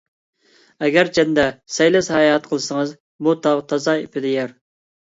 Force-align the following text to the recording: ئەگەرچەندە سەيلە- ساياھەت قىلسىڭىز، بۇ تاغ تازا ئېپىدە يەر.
ئەگەرچەندە 0.85 1.45
سەيلە- 1.75 2.03
ساياھەت 2.09 2.51
قىلسىڭىز، 2.55 2.95
بۇ 3.29 3.39
تاغ 3.47 3.65
تازا 3.71 4.01
ئېپىدە 4.03 4.35
يەر. 4.37 4.61